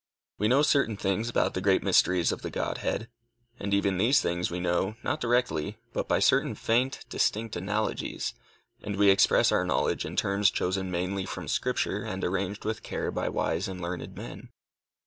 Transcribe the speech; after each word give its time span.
We 0.39 0.47
know 0.47 0.63
certain 0.63 0.97
things 0.97 1.29
about 1.29 1.53
the 1.53 1.61
great 1.61 1.83
mysteries 1.83 2.31
of 2.31 2.41
the 2.41 2.49
Godhead, 2.49 3.07
and 3.59 3.71
even 3.71 3.99
these 3.99 4.19
things 4.19 4.49
we 4.49 4.59
know, 4.59 4.95
not 5.03 5.21
directly, 5.21 5.77
but 5.93 6.07
by 6.07 6.17
certain 6.17 6.55
faint, 6.55 7.05
distant 7.07 7.55
analogies, 7.55 8.33
and 8.81 8.95
we 8.95 9.11
express 9.11 9.51
our 9.51 9.63
knowledge 9.63 10.03
in 10.03 10.15
terms 10.15 10.49
chosen 10.49 10.89
mainly 10.89 11.27
from 11.27 11.47
Scripture 11.47 12.01
and 12.03 12.23
arranged 12.23 12.65
with 12.65 12.81
care 12.81 13.11
by 13.11 13.29
wise 13.29 13.67
and 13.67 13.79
learned 13.79 14.15
men. 14.15 14.49